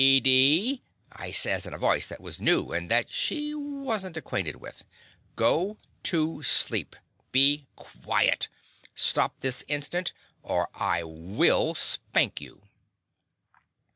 "Deedee!'' 0.01 0.81
I 1.11 1.31
says, 1.31 1.67
in 1.67 1.75
a 1.75 1.77
voice 1.77 2.07
that 2.07 2.19
was 2.19 2.39
new 2.41 2.71
and 2.71 2.89
that 2.89 3.11
she 3.11 3.53
was 3.53 4.03
n't 4.03 4.17
ac 4.17 4.23
quainted 4.23 4.55
with; 4.55 4.83
"go 5.35 5.77
to 6.01 6.41
sleep! 6.41 6.95
Be 7.31 7.67
quiet! 7.75 8.49
Stop 8.95 9.39
this 9.41 9.63
instant, 9.67 10.11
or 10.41 10.69
I 10.73 11.03
will 11.03 11.75
SPANK 11.75 12.41
you!" 12.41 12.63